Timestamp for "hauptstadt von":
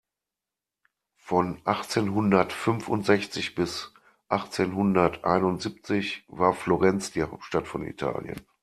7.21-7.85